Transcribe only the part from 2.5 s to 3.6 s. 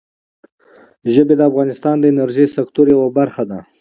سکتور یوه برخه ده.